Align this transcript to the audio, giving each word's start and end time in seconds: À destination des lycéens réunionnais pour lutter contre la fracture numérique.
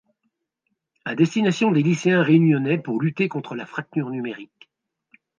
À 1.05 1.13
destination 1.13 1.69
des 1.69 1.83
lycéens 1.83 2.23
réunionnais 2.23 2.79
pour 2.79 2.99
lutter 2.99 3.29
contre 3.29 3.53
la 3.53 3.67
fracture 3.67 4.09
numérique. 4.09 4.71